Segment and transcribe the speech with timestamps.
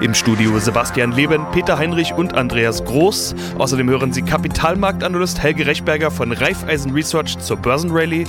[0.00, 3.34] Im Studio Sebastian Leben, Peter Heinrich und Andreas Groß.
[3.58, 8.24] Außerdem hören Sie Kapitalmarktanalyst Helge Rechberger von Raiffeisen Research zur Börsenrallye,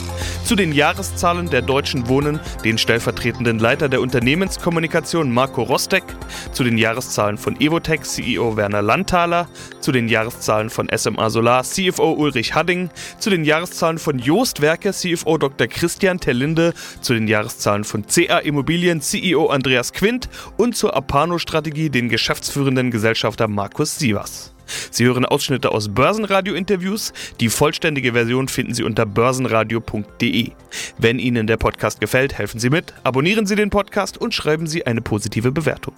[0.46, 6.04] zu den Jahreszahlen der Deutschen Wohnen, den stellvertretenden Leiter der Unternehmenskommunikation Marco Rostek,
[6.52, 9.48] zu den Jahreszahlen von Evotech CEO Werner Landthaler,
[9.80, 14.92] zu den Jahreszahlen von SMA Solar CFO Ulrich Hadding, zu den Jahreszahlen von Joost Werke
[14.92, 15.68] CFO Dr.
[15.68, 20.30] Christian Terlinde, zu den Jahreszahlen von CA Immobilien CEO Andreas Quint.
[20.58, 24.56] Und zur Apano-Strategie Strategie den geschäftsführenden Gesellschafter Markus Sievers.
[24.92, 27.14] Sie hören Ausschnitte aus Börsenradio-Interviews.
[27.40, 30.52] Die vollständige Version finden Sie unter börsenradio.de.
[30.98, 34.86] Wenn Ihnen der Podcast gefällt, helfen Sie mit, abonnieren Sie den Podcast und schreiben Sie
[34.86, 35.94] eine positive Bewertung.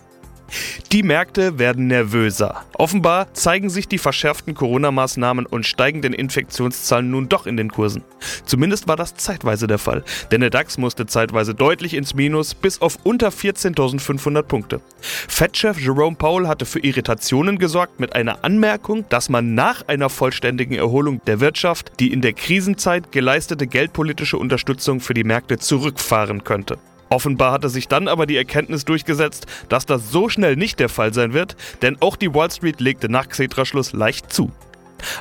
[0.91, 2.65] Die Märkte werden nervöser.
[2.73, 8.03] Offenbar zeigen sich die verschärften Corona-Maßnahmen und steigenden Infektionszahlen nun doch in den Kursen.
[8.45, 12.81] Zumindest war das zeitweise der Fall, denn der DAX musste zeitweise deutlich ins Minus bis
[12.81, 14.81] auf unter 14.500 Punkte.
[15.01, 20.75] Fed-Chef Jerome Powell hatte für Irritationen gesorgt mit einer Anmerkung, dass man nach einer vollständigen
[20.75, 26.77] Erholung der Wirtschaft die in der Krisenzeit geleistete geldpolitische Unterstützung für die Märkte zurückfahren könnte.
[27.11, 31.13] Offenbar hatte sich dann aber die Erkenntnis durchgesetzt, dass das so schnell nicht der Fall
[31.13, 34.49] sein wird, denn auch die Wall Street legte nach Xetra-Schluss leicht zu.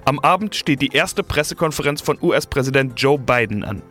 [0.05, 3.83] Am Abend steht die erste Pressekonferenz von US-Präsident Joe Biden an.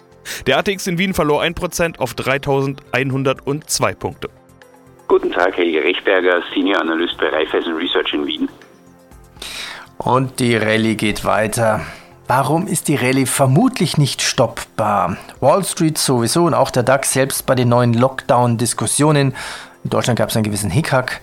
[0.48, 4.30] Der ATX in Wien verlor 1% auf 3102 Punkte.
[5.10, 8.50] Guten Tag, Helge Rechberger, Senior Analyst bei Raiffeisen Research in Wien.
[9.98, 11.82] Und die Rallye geht weiter.
[12.30, 15.18] Warum ist die Rallye vermutlich nicht stoppbar?
[15.40, 19.34] Wall Street sowieso und auch der DAX selbst bei den neuen Lockdown-Diskussionen.
[19.84, 21.22] In Deutschland gab es einen gewissen Hickhack.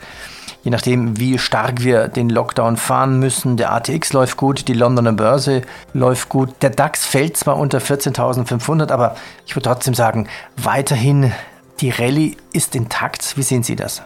[0.64, 3.56] Je nachdem, wie stark wir den Lockdown fahren müssen.
[3.56, 5.62] Der ATX läuft gut, die Londoner Börse
[5.92, 6.50] läuft gut.
[6.60, 9.14] Der DAX fällt zwar unter 14.500, aber
[9.46, 11.32] ich würde trotzdem sagen, weiterhin
[11.78, 13.36] die Rallye ist intakt.
[13.36, 14.02] Wie sehen Sie das?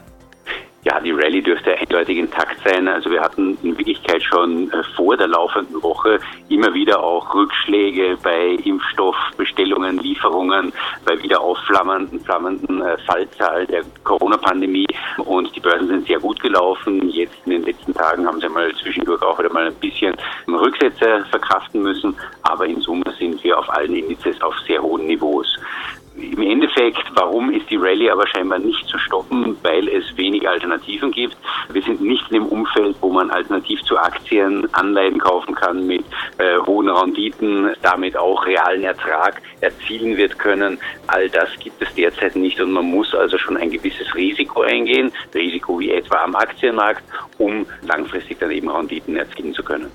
[0.82, 2.88] Ja, die Rallye dürfte eindeutig intakt sein.
[2.88, 6.18] Also wir hatten in Wirklichkeit schon äh, vor der laufenden Woche
[6.48, 10.72] immer wieder auch Rückschläge bei Impfstoffbestellungen, Lieferungen,
[11.04, 14.86] bei wieder aufflammenden flammenden äh, Fallzahlen der Corona-Pandemie.
[15.18, 17.10] Und die Börsen sind sehr gut gelaufen.
[17.10, 20.16] Jetzt in den letzten Tagen haben sie mal zwischendurch auch wieder mal ein bisschen
[20.48, 22.16] Rücksätze verkraften müssen.
[22.42, 25.58] Aber in Summe sind wir auf allen Indizes auf sehr hohen Niveaus.
[26.16, 29.56] Im Endeffekt, warum ist die Rallye aber scheinbar nicht zu stoppen?
[29.62, 31.36] Weil es wenig Alternativen gibt.
[31.72, 36.04] Wir sind nicht in dem Umfeld, wo man alternativ zu Aktien Anleihen kaufen kann mit
[36.38, 40.78] äh, hohen Renditen, damit auch realen Ertrag erzielen wird können.
[41.06, 45.12] All das gibt es derzeit nicht und man muss also schon ein gewisses Risiko eingehen,
[45.32, 47.04] Risiko wie etwa am Aktienmarkt,
[47.38, 49.90] um langfristig dann eben Renditen erzielen zu können.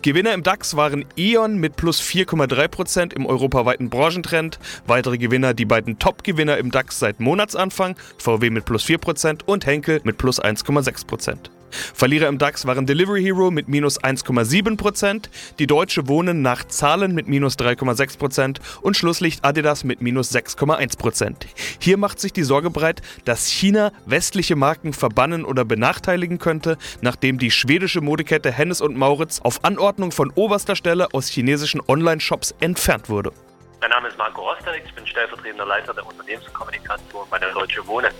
[0.00, 4.60] Gewinner im DAX waren E.ON mit plus 4,3% im europaweiten Branchentrend.
[4.86, 10.00] Weitere Gewinner die beiden Top-Gewinner im DAX seit Monatsanfang, VW mit plus 4% und Henkel
[10.04, 11.50] mit plus 1,6%.
[11.70, 17.28] Verlierer im DAX waren Delivery Hero mit minus 1,7%, die Deutsche Wohnen nach Zahlen mit
[17.28, 21.34] minus 3,6% und Schlusslicht Adidas mit minus 6,1%.
[21.80, 27.38] Hier macht sich die Sorge breit, dass China westliche Marken verbannen oder benachteiligen könnte, nachdem
[27.38, 33.08] die schwedische Modekette Hennes und Mauritz auf Anordnung von oberster Stelle aus chinesischen Online-Shops entfernt
[33.08, 33.32] wurde.
[33.80, 38.10] Mein Name ist Marco Rosterich, ich bin stellvertretender Leiter der Unternehmenskommunikation bei der Deutsche Wohnen.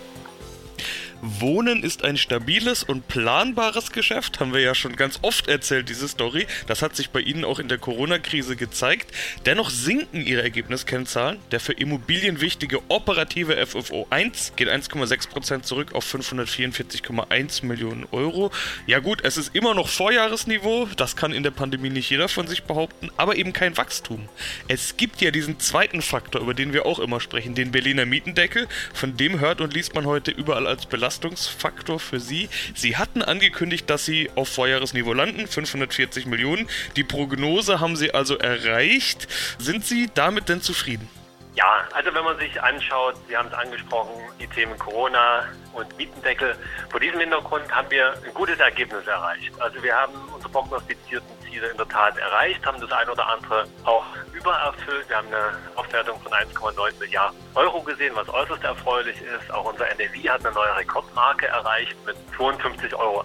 [1.20, 6.06] Wohnen ist ein stabiles und planbares Geschäft, haben wir ja schon ganz oft erzählt, diese
[6.06, 6.46] Story.
[6.68, 9.12] Das hat sich bei Ihnen auch in der Corona-Krise gezeigt.
[9.44, 11.40] Dennoch sinken Ihre Ergebniskennzahlen.
[11.50, 18.52] Der für Immobilien wichtige operative FFO 1 geht 1,6% zurück auf 544,1 Millionen Euro.
[18.86, 22.46] Ja gut, es ist immer noch Vorjahresniveau, das kann in der Pandemie nicht jeder von
[22.46, 24.28] sich behaupten, aber eben kein Wachstum.
[24.68, 28.68] Es gibt ja diesen zweiten Faktor, über den wir auch immer sprechen, den Berliner Mietendeckel,
[28.94, 32.50] von dem hört und liest man heute überall als Belastung Belastungsfaktor für Sie.
[32.75, 36.69] Sie hatten angekündigt, dass Sie auf Vorjahresniveau landen, 540 Millionen.
[36.96, 39.26] Die Prognose haben Sie also erreicht.
[39.58, 41.08] Sind Sie damit denn zufrieden?
[41.55, 46.55] Ja, also wenn man sich anschaut, Sie haben es angesprochen, die Themen Corona und Mietendeckel.
[46.90, 49.50] Vor diesem Hintergrund haben wir ein gutes Ergebnis erreicht.
[49.60, 53.66] Also wir haben unsere prognostizierten Ziele in der Tat erreicht, haben das ein oder andere
[53.84, 55.08] auch übererfüllt.
[55.08, 59.50] Wir haben eine Aufwertung von 1,9 Milliarden Euro gesehen, was äußerst erfreulich ist.
[59.52, 63.24] Auch unser NAV hat eine neue Rekordmarke erreicht mit 52,80 Euro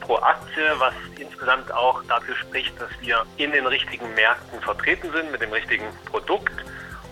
[0.00, 5.32] pro Aktie, was insgesamt auch dafür spricht, dass wir in den richtigen Märkten vertreten sind
[5.32, 6.64] mit dem richtigen Produkt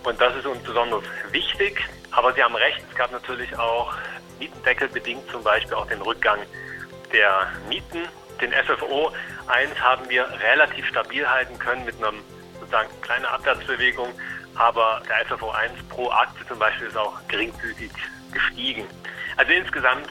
[0.04, 1.80] Und das ist uns besonders wichtig.
[2.10, 3.94] Aber Sie haben recht, es gab natürlich auch
[4.38, 6.40] Mietendeckel bedingt zum Beispiel auch den Rückgang
[7.12, 8.08] der Mieten.
[8.42, 9.12] Den FFO
[9.46, 12.12] 1 haben wir relativ stabil halten können mit einer
[12.58, 14.08] sozusagen kleinen Abwärtsbewegung.
[14.56, 17.92] Aber der FFO 1 pro Aktie zum Beispiel ist auch geringfügig
[18.32, 18.84] gestiegen.
[19.36, 20.08] Also insgesamt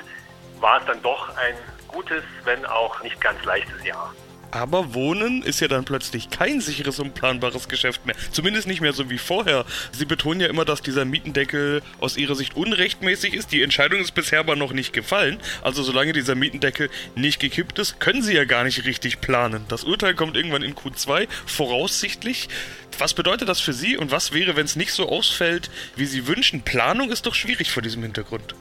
[0.62, 1.56] war es dann doch ein
[1.90, 4.14] gutes, wenn auch nicht ganz leichtes Jahr.
[4.52, 8.16] Aber Wohnen ist ja dann plötzlich kein sicheres und planbares Geschäft mehr.
[8.32, 9.66] Zumindest nicht mehr so wie vorher.
[9.94, 13.54] Sie betonen ja immer, dass dieser Mietendeckel aus Ihrer Sicht unrechtmäßig ist.
[13.54, 15.40] Die Entscheidung ist bisher aber noch nicht gefallen.
[15.62, 19.64] Also solange dieser Mietendeckel nicht gekippt ist, können Sie ja gar nicht richtig planen.
[19.70, 22.50] Das Urteil kommt irgendwann in Q2, voraussichtlich.
[23.00, 26.28] Was bedeutet das für Sie und was wäre, wenn es nicht so ausfällt, wie Sie
[26.28, 26.62] wünschen?
[26.62, 28.54] Planung ist doch schwierig vor diesem Hintergrund.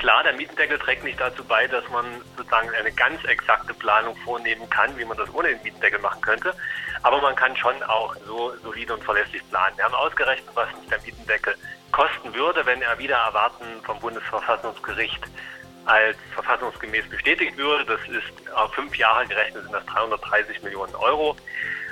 [0.00, 4.68] Klar, der Mietendeckel trägt nicht dazu bei, dass man sozusagen eine ganz exakte Planung vornehmen
[4.70, 6.54] kann, wie man das ohne den Mietendeckel machen könnte.
[7.02, 9.76] Aber man kann schon auch so solide und verlässlich planen.
[9.76, 11.54] Wir haben ausgerechnet, was uns der Mietendeckel
[11.92, 15.22] kosten würde, wenn er wieder erwarten vom Bundesverfassungsgericht
[15.84, 17.84] als verfassungsgemäß bestätigt würde.
[17.84, 21.36] Das ist auf fünf Jahre gerechnet sind das 330 Millionen Euro.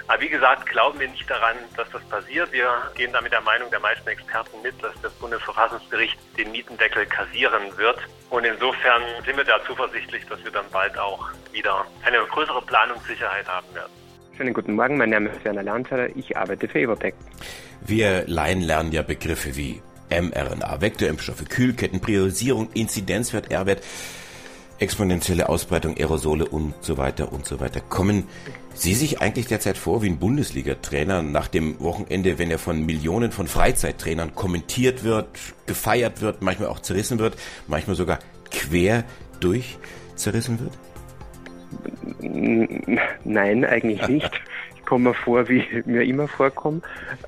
[0.09, 2.51] Aber wie gesagt, glauben wir nicht daran, dass das passiert.
[2.51, 7.05] Wir gehen da mit der Meinung der meisten Experten mit, dass das Bundesverfassungsgericht den Mietendeckel
[7.05, 7.99] kassieren wird.
[8.31, 13.47] Und insofern sind wir da zuversichtlich, dass wir dann bald auch wieder eine größere Planungssicherheit
[13.47, 13.93] haben werden.
[14.35, 17.15] Schönen guten Morgen, mein Name ist Werner Lanzer, ich arbeite für Evotec.
[17.83, 23.83] Wir Laien lernen ja Begriffe wie mRNA, Vektorimpfstoffe, Kühlketten, Priorisierung, Inzidenzwert, R-Wert
[24.79, 27.81] exponentielle Ausbreitung, Aerosole und so weiter und so weiter.
[27.81, 28.25] Kommen
[28.75, 33.33] Sie sich eigentlich derzeit vor wie ein Bundesliga-Trainer nach dem Wochenende, wenn er von Millionen
[33.33, 35.27] von Freizeittrainern kommentiert wird,
[35.67, 37.37] gefeiert wird, manchmal auch zerrissen wird,
[37.67, 38.21] manchmal sogar
[38.51, 39.05] quer
[39.41, 39.79] durch
[40.15, 40.73] zerrissen wird?
[43.25, 44.31] Nein, eigentlich nicht.
[44.89, 46.81] Komme vor, wie mir immer vorkomme.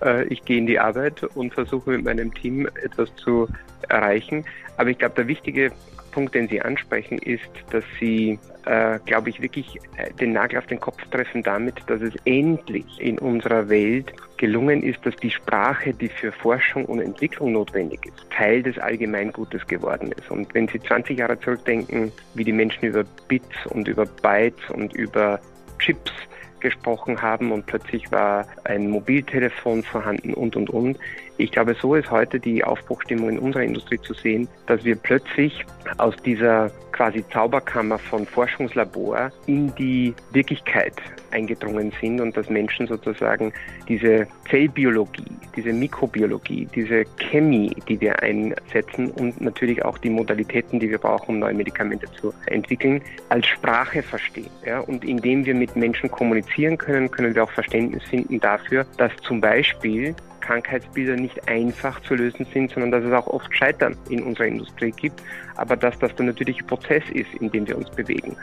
[0.02, 3.48] Äh, ich gehe in die Arbeit und versuche mit meinem Team etwas zu
[3.90, 4.46] erreichen.
[4.78, 5.70] Aber ich glaube, der wichtige
[6.10, 10.66] Punkt, den Sie ansprechen, ist, dass Sie, äh, glaube ich, wirklich äh, den Nagel auf
[10.66, 15.92] den Kopf treffen damit, dass es endlich in unserer Welt gelungen ist, dass die Sprache,
[15.92, 20.30] die für Forschung und Entwicklung notwendig ist, Teil des Allgemeingutes geworden ist.
[20.30, 24.94] Und wenn Sie 20 Jahre zurückdenken, wie die Menschen über Bits und über Bytes und
[24.94, 25.38] über
[25.78, 26.12] Chips
[26.60, 30.98] gesprochen haben und plötzlich war ein Mobiltelefon vorhanden und, und, und.
[31.40, 35.64] Ich glaube, so ist heute die Aufbruchstimmung in unserer Industrie zu sehen, dass wir plötzlich
[35.96, 40.92] aus dieser quasi Zauberkammer von Forschungslabor in die Wirklichkeit
[41.30, 43.54] eingedrungen sind und dass Menschen sozusagen
[43.88, 45.24] diese Zellbiologie,
[45.56, 51.36] diese Mikrobiologie, diese Chemie, die wir einsetzen und natürlich auch die Modalitäten, die wir brauchen,
[51.36, 53.00] um neue Medikamente zu entwickeln,
[53.30, 54.50] als Sprache verstehen.
[54.66, 54.80] Ja?
[54.80, 59.40] Und indem wir mit Menschen kommunizieren können, können wir auch Verständnis finden dafür, dass zum
[59.40, 64.46] Beispiel Krankheitsbilder nicht einfach zu lösen sind, sondern dass es auch oft Scheitern in unserer
[64.46, 65.22] Industrie gibt,
[65.56, 68.36] aber dass das der natürliche Prozess ist, in dem wir uns bewegen.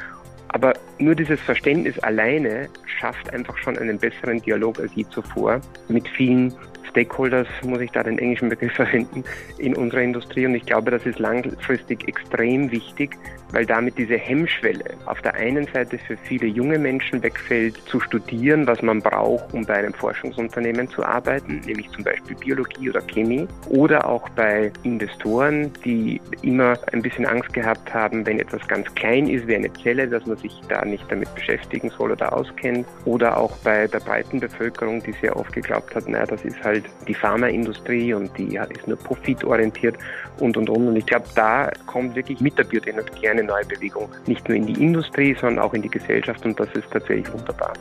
[0.49, 5.59] Aber nur dieses Verständnis alleine schafft einfach schon einen besseren Dialog als je zuvor
[5.89, 6.53] mit vielen
[6.97, 9.23] Stakeholders, muss ich da den englischen Begriff verwenden,
[9.59, 10.45] in unserer Industrie.
[10.47, 13.15] Und ich glaube, das ist langfristig extrem wichtig,
[13.51, 18.65] weil damit diese Hemmschwelle auf der einen Seite für viele junge Menschen wegfällt, zu studieren,
[18.67, 23.47] was man braucht, um bei einem Forschungsunternehmen zu arbeiten, nämlich zum Beispiel Biologie oder Chemie,
[23.69, 29.27] oder auch bei Investoren, die immer ein bisschen Angst gehabt haben, wenn etwas ganz klein
[29.27, 33.37] ist wie eine Zelle, dass man sich da nicht damit beschäftigen soll oder auskennt, oder
[33.37, 37.13] auch bei der breiten Bevölkerung, die sehr oft geglaubt hat, naja, das ist halt die
[37.13, 39.95] Pharmaindustrie und die ist nur profitorientiert
[40.39, 40.87] und und und.
[40.87, 44.67] Und ich glaube, da kommt wirklich mit der Biotechnologie eine neue Bewegung, nicht nur in
[44.67, 47.73] die Industrie, sondern auch in die Gesellschaft und das ist tatsächlich wunderbar.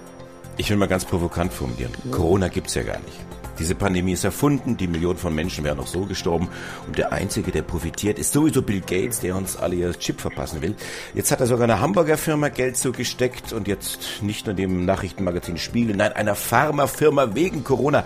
[0.59, 1.93] Ich will mal ganz provokant formulieren.
[2.05, 2.11] Ja.
[2.13, 3.21] Corona gibt es ja gar nicht.
[3.59, 6.49] Diese Pandemie ist erfunden, die Millionen von Menschen wären noch so gestorben
[6.87, 10.61] und der Einzige, der profitiert, ist sowieso Bill Gates, der uns alle ihr Chip verpassen
[10.61, 10.75] will.
[11.15, 15.57] Jetzt hat er sogar einer Hamburger Firma Geld zugesteckt und jetzt nicht nur dem Nachrichtenmagazin
[15.57, 18.05] Spiegel, nein, einer Pharmafirma wegen Corona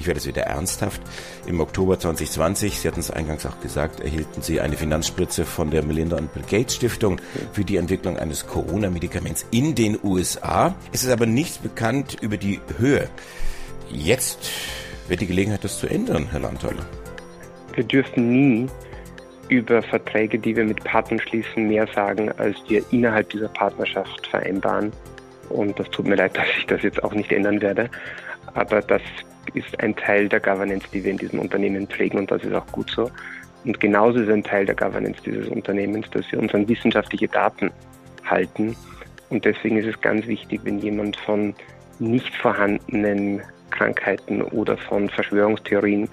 [0.00, 1.02] ich werde es wieder ernsthaft.
[1.46, 5.84] Im Oktober 2020, Sie hatten es eingangs auch gesagt, erhielten Sie eine Finanzspritze von der
[5.84, 7.20] Melinda und Bill Gates Stiftung
[7.52, 10.74] für die Entwicklung eines Corona-Medikaments in den USA.
[10.92, 13.08] Es ist aber nichts bekannt über die Höhe.
[13.90, 14.50] Jetzt
[15.08, 16.86] wird die Gelegenheit, das zu ändern, Herr Landthaler.
[17.74, 18.68] Wir dürfen nie
[19.48, 24.92] über Verträge, die wir mit Partnern schließen, mehr sagen, als wir innerhalb dieser Partnerschaft vereinbaren.
[25.50, 27.90] Und das tut mir leid, dass ich das jetzt auch nicht ändern werde.
[28.54, 29.02] Aber das
[29.54, 32.66] ist ein Teil der Governance, die wir in diesem Unternehmen pflegen und das ist auch
[32.68, 33.10] gut so.
[33.64, 37.70] Und genauso ist ein Teil der Governance dieses Unternehmens, dass wir uns an wissenschaftliche Daten
[38.24, 38.74] halten.
[39.28, 41.54] Und deswegen ist es ganz wichtig, wenn jemand von
[41.98, 46.08] nicht vorhandenen Krankheiten oder von Verschwörungstheorien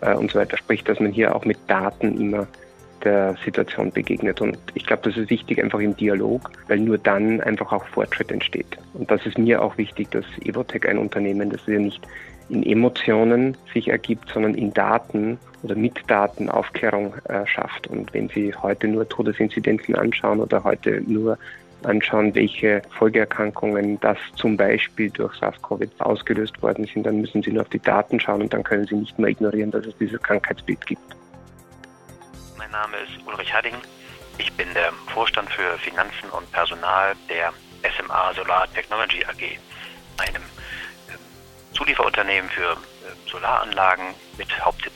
[0.00, 0.56] äh, und so weiter.
[0.56, 2.46] Sprich, dass man hier auch mit Daten immer
[3.04, 4.40] der Situation begegnet.
[4.40, 8.32] Und ich glaube, das ist wichtig einfach im Dialog, weil nur dann einfach auch Fortschritt
[8.32, 8.78] entsteht.
[8.94, 12.02] Und das ist mir auch wichtig, dass Evotech ein Unternehmen, das ja nicht
[12.48, 17.88] in Emotionen sich ergibt, sondern in Daten oder mit Daten Aufklärung äh, schafft.
[17.88, 21.38] Und wenn Sie heute nur Todesinzidenzen anschauen oder heute nur
[21.82, 27.62] anschauen, welche Folgeerkrankungen das zum Beispiel durch SARS-CoV ausgelöst worden sind, dann müssen Sie nur
[27.62, 30.84] auf die Daten schauen und dann können Sie nicht mehr ignorieren, dass es dieses Krankheitsbild
[30.86, 31.16] gibt.
[32.56, 33.74] Mein Name ist Ulrich Hadding.
[34.38, 37.52] Ich bin der Vorstand für Finanzen und Personal der
[37.96, 39.58] SMA Solar Technology AG,
[40.18, 40.42] einem
[41.76, 44.95] Zulieferunternehmen für äh, Solaranlagen mit Hauptsitz.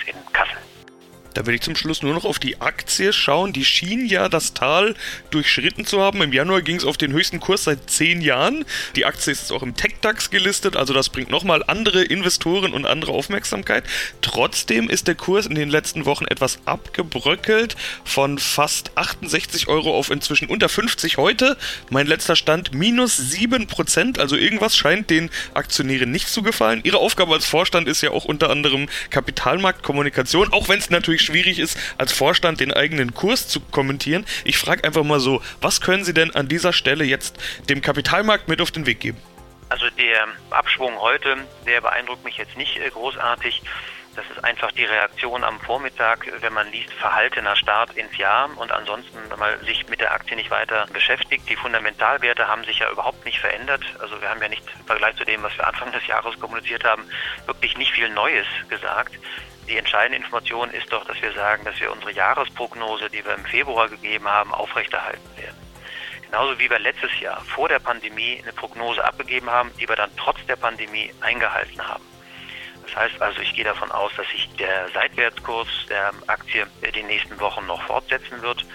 [1.35, 3.53] Da will ich zum Schluss nur noch auf die Aktie schauen.
[3.53, 4.95] Die schien ja das Tal
[5.31, 6.23] durchschritten zu haben.
[6.23, 8.65] Im Januar ging es auf den höchsten Kurs seit zehn Jahren.
[8.97, 13.13] Die Aktie ist auch im TechDAX gelistet, also das bringt nochmal andere Investoren und andere
[13.13, 13.85] Aufmerksamkeit.
[14.23, 20.11] Trotzdem ist der Kurs in den letzten Wochen etwas abgebröckelt von fast 68 Euro auf
[20.11, 21.57] inzwischen unter 50 heute.
[21.91, 26.81] Mein letzter Stand minus 7%, also irgendwas scheint den Aktionären nicht zu gefallen.
[26.85, 31.27] Ihre Aufgabe als Vorstand ist ja auch unter anderem Kapitalmarktkommunikation, auch wenn es natürlich natürlich
[31.27, 34.27] schwierig ist, als Vorstand den eigenen Kurs zu kommentieren.
[34.45, 38.49] Ich frage einfach mal so, was können Sie denn an dieser Stelle jetzt dem Kapitalmarkt
[38.49, 39.19] mit auf den Weg geben?
[39.69, 41.37] Also der Abschwung heute,
[41.67, 43.63] der beeindruckt mich jetzt nicht äh, großartig.
[44.17, 48.73] Das ist einfach die Reaktion am Vormittag, wenn man liest, verhaltener Start ins Jahr und
[48.73, 51.49] ansonsten, man sich mit der Aktie nicht weiter beschäftigt.
[51.49, 53.83] Die Fundamentalwerte haben sich ja überhaupt nicht verändert.
[54.01, 56.83] Also wir haben ja nicht im Vergleich zu dem, was wir Anfang des Jahres kommuniziert
[56.83, 57.05] haben,
[57.47, 59.15] wirklich nicht viel Neues gesagt.
[59.71, 63.45] Die entscheidende Information ist doch, dass wir sagen, dass wir unsere Jahresprognose, die wir im
[63.45, 65.57] Februar gegeben haben, aufrechterhalten werden.
[66.27, 70.11] Genauso wie wir letztes Jahr vor der Pandemie eine Prognose abgegeben haben, die wir dann
[70.17, 72.03] trotz der Pandemie eingehalten haben.
[72.83, 77.07] Das heißt also, ich gehe davon aus, dass sich der Seitwärtskurs der Aktie in den
[77.07, 78.67] nächsten Wochen noch fortsetzen wird.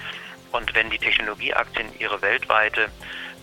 [0.56, 2.88] Und wenn die Technologieaktien ihre weltweite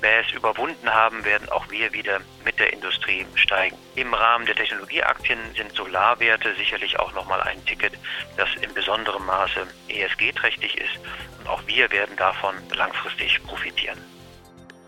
[0.01, 3.77] Bass überwunden haben, werden auch wir wieder mit der Industrie steigen.
[3.97, 7.93] Im Rahmen der Technologieaktien sind Solarwerte sicherlich auch nochmal ein Ticket,
[8.39, 10.99] das in besonderem Maße ESG-trächtig ist.
[11.39, 13.99] Und auch wir werden davon langfristig profitieren.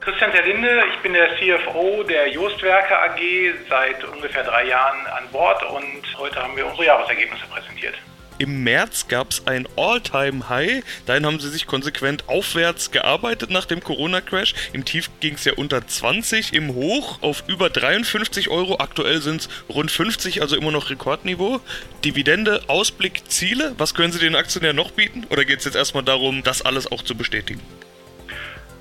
[0.00, 3.20] Christian Terlinde, ich bin der CFO der Jostwerke AG
[3.68, 7.94] seit ungefähr drei Jahren an Bord und heute haben wir unsere Jahresergebnisse präsentiert.
[8.38, 10.82] Im März gab es ein All-Time-High.
[11.06, 14.54] Dahin haben sie sich konsequent aufwärts gearbeitet nach dem Corona-Crash.
[14.72, 18.78] Im Tief ging es ja unter 20, im Hoch auf über 53 Euro.
[18.80, 21.60] Aktuell sind es rund 50, also immer noch Rekordniveau.
[22.04, 23.74] Dividende, Ausblick, Ziele.
[23.78, 25.24] Was können Sie den Aktionären noch bieten?
[25.30, 27.60] Oder geht es jetzt erstmal darum, das alles auch zu bestätigen?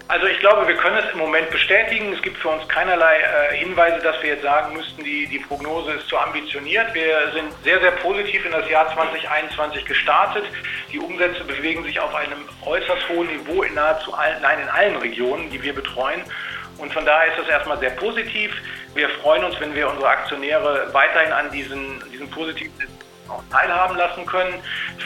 [0.10, 2.12] Also ich glaube, wir können es im Moment bestätigen.
[2.12, 5.94] Es gibt für uns keinerlei äh, Hinweise, dass wir jetzt sagen müssten, die, die Prognose
[5.94, 6.94] ist zu ambitioniert.
[6.94, 10.44] Wir sind sehr, sehr positiv in das Jahr 2021 gestartet.
[10.92, 14.98] Die Umsätze bewegen sich auf einem äußerst hohen Niveau in nahezu allen, nein, in allen
[14.98, 16.22] Regionen, die wir betreuen.
[16.78, 18.52] Und von daher ist das erstmal sehr positiv.
[18.96, 22.74] Wir freuen uns, wenn wir unsere Aktionäre weiterhin an diesen, diesen positiven
[23.30, 24.54] auch teilhaben lassen können.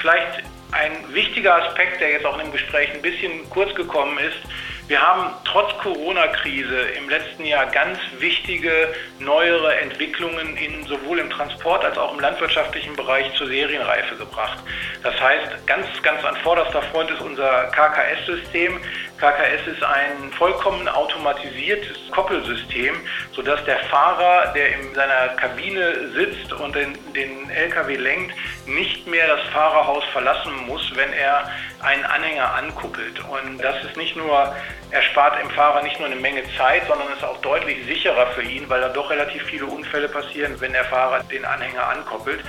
[0.02, 4.38] Vielleicht ein wichtiger Aspekt, der jetzt auch in dem Gespräch ein bisschen kurz gekommen ist,
[4.88, 11.84] wir haben trotz Corona-Krise im letzten Jahr ganz wichtige neuere Entwicklungen in, sowohl im Transport
[11.84, 14.60] als auch im landwirtschaftlichen Bereich zur Serienreife gebracht.
[15.04, 18.80] Das heißt, ganz, ganz an vorderster Front ist unser KKS-System.
[19.18, 22.96] KKS ist ein vollkommen automatisiertes Koppelsystem,
[23.32, 28.36] sodass der Fahrer, der in seiner Kabine sitzt und den, den LKW lenkt,
[28.68, 31.50] nicht mehr das Fahrerhaus verlassen muss, wenn er
[31.82, 33.20] einen Anhänger ankuppelt.
[33.28, 34.56] Und das ist nicht nur,
[34.92, 38.44] er spart dem Fahrer nicht nur eine Menge Zeit, sondern ist auch deutlich sicherer für
[38.44, 42.42] ihn, weil da doch relativ viele Unfälle passieren, wenn der Fahrer den Anhänger ankoppelt.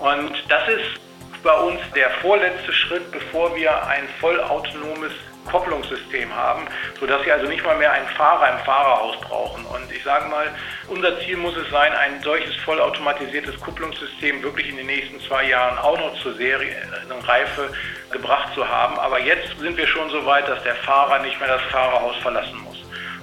[0.00, 1.00] Und das ist
[1.44, 5.12] bei uns der vorletzte Schritt, bevor wir ein vollautonomes
[5.48, 6.66] Kopplungssystem haben,
[7.00, 9.64] sodass Sie also nicht mal mehr einen Fahrer im Fahrerhaus brauchen.
[9.66, 10.46] Und ich sage mal,
[10.88, 15.78] unser Ziel muss es sein, ein solches vollautomatisiertes Kupplungssystem wirklich in den nächsten zwei Jahren
[15.78, 17.70] auch noch zur Serienreife
[18.10, 18.98] gebracht zu haben.
[18.98, 22.58] Aber jetzt sind wir schon so weit, dass der Fahrer nicht mehr das Fahrerhaus verlassen
[22.64, 22.78] muss.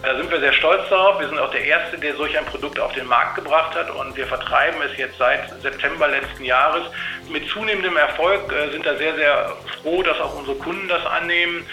[0.05, 1.20] Da sind wir sehr stolz darauf.
[1.20, 4.15] Wir sind auch der Erste, der solch ein Produkt auf den Markt gebracht hat und
[4.15, 6.84] wir vertreiben es jetzt seit September letzten Jahres.
[7.27, 11.65] Mit zunehmendem Erfolg äh, sind da sehr, sehr froh, dass auch unsere Kunden das annehmen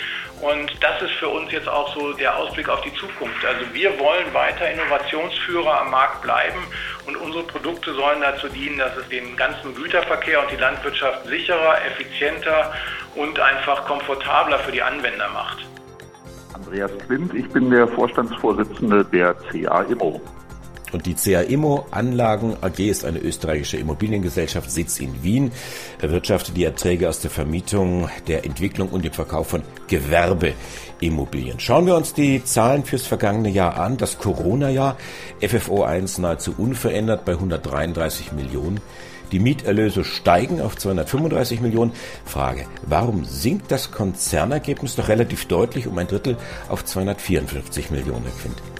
[0.42, 3.44] und das ist für uns jetzt auch so der Ausblick auf die Zukunft.
[3.46, 6.58] Also wir wollen weiter Innovationsführer am Markt bleiben
[7.06, 11.76] und unsere Produkte sollen dazu dienen, dass es den ganzen Güterverkehr und die Landwirtschaft sicherer,
[11.87, 12.72] effizienter
[13.14, 15.58] und einfach komfortabler für die Anwender macht.
[16.54, 20.20] Andreas Quint, ich bin der Vorstandsvorsitzende der CA Immo.
[20.92, 25.52] Und die CA Immo Anlagen AG ist eine österreichische Immobiliengesellschaft, Sitz in Wien,
[26.00, 31.58] erwirtschaftet die Erträge aus der Vermietung, der Entwicklung und dem Verkauf von Gewerbeimmobilien.
[31.61, 33.96] Schauen wir uns die Zahlen fürs vergangene Jahr an.
[33.96, 34.96] Das Corona-Jahr,
[35.40, 38.80] FFO 1 nahezu unverändert bei 133 Millionen.
[39.32, 41.92] Die Mieterlöse steigen auf 235 Millionen.
[42.26, 46.37] Frage, warum sinkt das Konzernergebnis doch relativ deutlich um ein Drittel
[46.68, 48.72] auf 254 Millionen, Quint?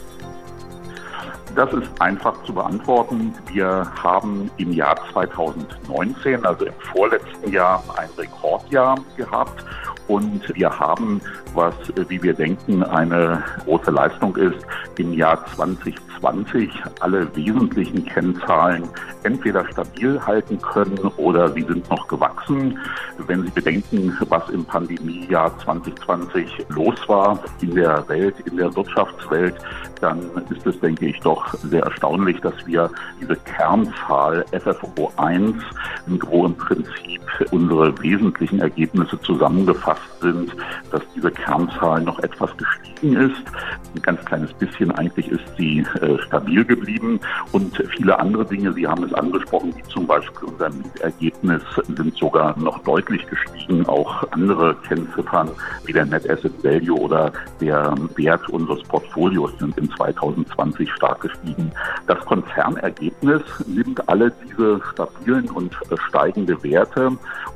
[1.55, 3.35] Das ist einfach zu beantworten.
[3.53, 9.65] Wir haben im Jahr 2019, also im vorletzten Jahr, ein Rekordjahr gehabt.
[10.09, 11.21] Und wir haben,
[11.55, 11.75] was,
[12.09, 14.65] wie wir denken, eine große Leistung ist,
[14.97, 16.12] im Jahr 2020
[17.01, 18.89] alle wesentlichen Kennzahlen
[19.25, 22.79] entweder stabil halten können oder sie sind noch gewachsen.
[23.27, 29.55] Wenn Sie bedenken, was im Pandemiejahr 2020 los war in der Welt, in der Wirtschaftswelt,
[30.01, 30.19] dann
[30.51, 35.57] ist es, denke ich, doch sehr erstaunlich, dass wir diese Kernzahl FFO 1,
[36.07, 40.55] wo im Prinzip unsere wesentlichen Ergebnisse zusammengefasst sind,
[40.91, 43.43] dass diese Kernzahl noch etwas gestiegen ist.
[43.95, 47.21] Ein ganz kleines bisschen eigentlich ist sie äh, stabil geblieben
[47.53, 52.59] und viele andere Dinge, Sie haben es angesprochen, wie zum Beispiel unser Mietergebnis sind sogar
[52.59, 53.87] noch deutlich gestiegen.
[53.87, 55.51] Auch andere Kennziffern
[55.85, 61.71] wie der Net Asset Value oder der Wert unseres Portfolios sind in 2020 stark gestiegen.
[62.07, 65.77] Das Konzernergebnis nimmt alle diese stabilen und
[66.09, 67.13] steigende Werte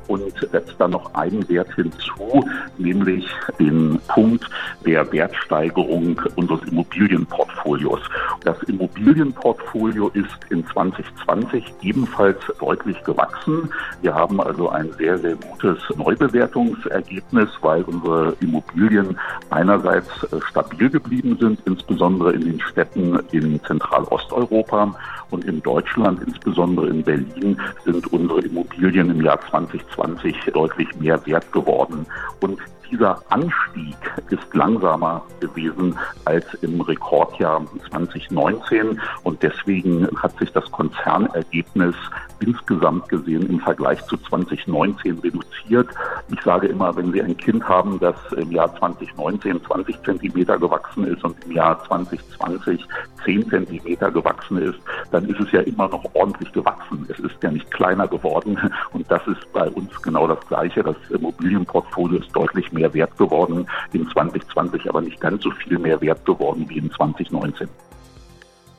[0.07, 2.45] und setzt dann noch einen Wert hinzu,
[2.77, 3.27] nämlich
[3.59, 4.49] den Punkt
[4.85, 7.99] der Wertsteigerung unseres Immobilienportfolios.
[8.47, 13.69] Das Immobilienportfolio ist in 2020 ebenfalls deutlich gewachsen.
[14.01, 21.37] Wir haben also ein sehr, sehr gutes Neubewertungsergebnis, weil unsere Immobilien einerseits äh, stabil geblieben
[21.37, 24.95] sind, insbesondere in den Städten in Zentralosteuropa
[25.29, 31.51] und in Deutschland, insbesondere in Berlin, sind unsere Immobilien im Jahr 2020 deutlich mehr wert
[31.51, 32.05] geworden.
[32.39, 33.95] Und dieser Anstieg
[34.29, 41.95] ist langsamer gewesen als im Rekordjahr 2019 und deswegen hat sich das Konzernergebnis
[42.39, 45.89] insgesamt gesehen im Vergleich zu 2019 reduziert.
[46.31, 51.05] Ich sage immer, wenn Sie ein Kind haben, das im Jahr 2019 20 Zentimeter gewachsen
[51.05, 52.85] ist und im Jahr 2020
[53.25, 54.79] 10 Zentimeter gewachsen ist,
[55.11, 57.05] dann ist es ja immer noch ordentlich gewachsen.
[57.09, 58.57] Es ist ja nicht kleiner geworden
[58.93, 60.83] und das ist bei uns genau das Gleiche.
[60.83, 65.99] Das Immobilienportfolio ist deutlich mehr wert geworden in 2020, aber nicht ganz so viel mehr
[66.01, 67.67] wert geworden wie in 2019.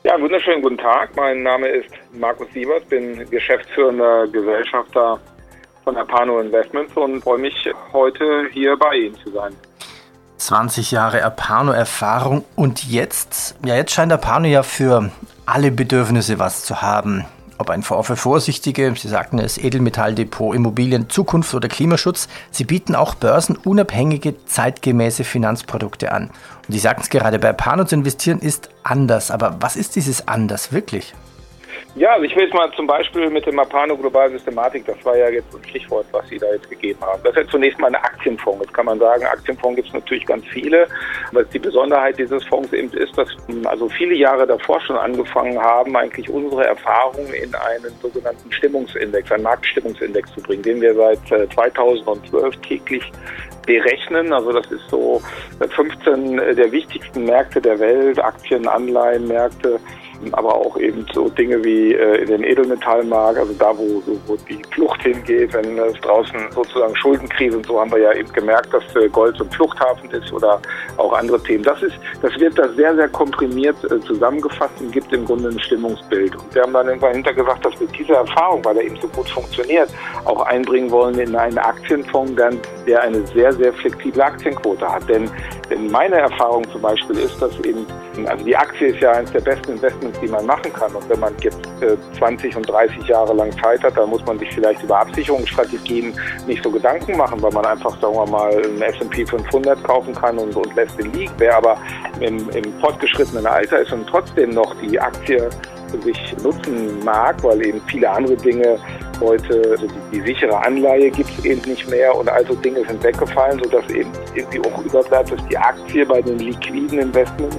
[0.03, 1.13] Ja, wunderschönen guten Tag.
[1.17, 5.19] Mein Name ist Markus Siebert, bin geschäftsführender Gesellschafter
[5.83, 9.53] von Apano Investments und freue mich heute hier bei Ihnen zu sein.
[10.37, 15.11] 20 Jahre Apano-Erfahrung und jetzt, ja, jetzt scheint Apano ja für
[15.45, 17.25] alle Bedürfnisse was zu haben
[17.59, 22.29] ob ein Fonds für Vorsichtige, Sie sagten es, Edelmetalldepot, Immobilien, Zukunft oder Klimaschutz.
[22.51, 26.29] Sie bieten auch börsenunabhängige, zeitgemäße Finanzprodukte an.
[26.67, 29.29] Und Sie sagten es gerade, bei Pano zu investieren ist anders.
[29.29, 31.13] Aber was ist dieses anders wirklich?
[31.95, 35.17] Ja, also ich will jetzt mal zum Beispiel mit dem Mapano Global Systematik, das war
[35.17, 37.21] ja jetzt ein Stichwort, was Sie da jetzt gegeben haben.
[37.23, 38.61] Das ist ja zunächst mal ein Aktienfonds.
[38.61, 40.87] Jetzt kann man sagen, Aktienfonds gibt es natürlich ganz viele.
[41.31, 43.29] Was die Besonderheit dieses Fonds eben ist, dass
[43.65, 49.43] also viele Jahre davor schon angefangen haben, eigentlich unsere Erfahrungen in einen sogenannten Stimmungsindex, einen
[49.43, 53.11] Marktstimmungsindex zu bringen, den wir seit 2012 äh, täglich
[53.65, 54.31] berechnen.
[54.31, 55.21] Also das ist so
[55.59, 59.79] 15 der wichtigsten Märkte der Welt, Aktien, Anleihen, Märkte,
[60.31, 64.61] aber auch eben so Dinge wie äh, in den Edelmetallmarkt, also da, wo, wo die
[64.71, 68.83] Flucht hingeht, wenn es draußen sozusagen Schuldenkrise und so haben wir ja eben gemerkt, dass
[68.95, 70.61] äh, Gold so ein Fluchthafen ist oder
[70.97, 71.63] auch andere Themen.
[71.63, 75.59] Das ist, das wird da sehr, sehr komprimiert äh, zusammengefasst und gibt im Grunde ein
[75.59, 76.35] Stimmungsbild.
[76.35, 79.07] Und wir haben dann irgendwann hinter gesagt, dass wir diese Erfahrung, weil er eben so
[79.09, 79.89] gut funktioniert,
[80.25, 82.33] auch einbringen wollen in einen Aktienfonds,
[82.85, 85.07] der eine sehr, sehr flexible Aktienquote hat.
[85.09, 85.29] Denn,
[85.69, 87.85] denn meine Erfahrung zum Beispiel ist, dass eben,
[88.25, 90.93] also die Aktie ist ja eines der besten Investments Investments, die man machen kann.
[90.93, 94.39] Und wenn man jetzt äh, 20 und 30 Jahre lang Zeit hat, dann muss man
[94.39, 96.13] sich vielleicht über Absicherungsstrategien
[96.47, 100.37] nicht so Gedanken machen, weil man einfach, sagen wir mal, einen S&P 500 kaufen kann
[100.37, 101.33] und, und lässt den liegen.
[101.37, 101.77] Wer aber
[102.19, 105.49] im, im fortgeschrittenen Alter ist und trotzdem noch die Aktie
[106.03, 108.77] sich nutzen mag, weil eben viele andere Dinge
[109.19, 113.03] heute, also die, die sichere Anleihe gibt es eben nicht mehr und also Dinge sind
[113.03, 117.57] weggefallen, sodass eben irgendwie auch überbleibt, dass die Aktie bei den liquiden Investments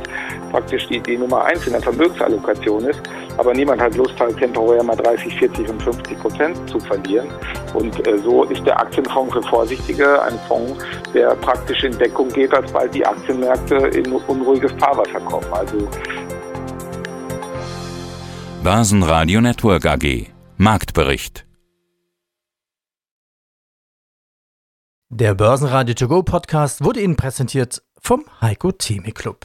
[0.51, 3.01] praktisch die, die Nummer eins in der Vermögensallokation ist.
[3.39, 7.29] Aber niemand hat Lust, halt temporär mal 30, 40 und 50 Prozent zu verlieren.
[7.75, 10.85] Und äh, so ist der Aktienfonds für Vorsichtige ein Fonds,
[11.15, 15.47] der praktisch in Deckung geht, als bald die Aktienmärkte in unruhiges Fahrwasser kommen.
[15.53, 15.89] Also
[18.63, 20.27] Börsenradio Network AG.
[20.59, 21.47] Marktbericht.
[25.09, 29.45] Der Börsenradio To Go Podcast wurde Ihnen präsentiert vom Heiko Theme Club.